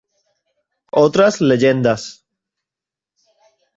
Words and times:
Otras 1.03 1.41
leyendas 1.41 2.25